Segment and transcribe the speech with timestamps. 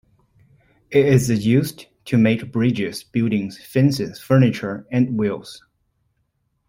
[0.89, 5.61] It is used to make bridges, buildings, fences, furniture and wheels.